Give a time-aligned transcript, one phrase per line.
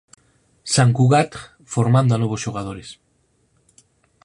[0.75, 1.37] Sant Cugat
[1.75, 2.89] formando a novos xogadores.